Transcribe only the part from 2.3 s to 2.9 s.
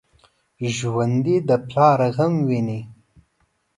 ویني